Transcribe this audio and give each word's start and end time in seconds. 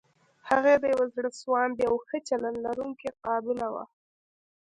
هغې 0.49 0.73
د 0.79 0.83
يوې 0.93 1.07
زړه 1.15 1.29
سواندې 1.41 1.83
او 1.89 1.95
ښه 2.05 2.17
چلند 2.27 2.57
لرونکې 2.65 3.09
قابله 3.25 3.67
وه. 3.73 3.83